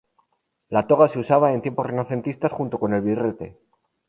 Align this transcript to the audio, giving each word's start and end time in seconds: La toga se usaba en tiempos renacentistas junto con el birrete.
La 0.69 0.87
toga 0.87 1.07
se 1.09 1.19
usaba 1.19 1.53
en 1.53 1.61
tiempos 1.61 1.85
renacentistas 1.85 2.51
junto 2.51 2.79
con 2.79 2.95
el 2.95 3.01
birrete. 3.01 3.59